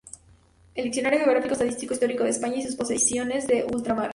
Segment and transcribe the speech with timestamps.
[0.73, 4.09] El Diccionario geográfico-estadístico-histórico de España y sus posesiones de Ultramar.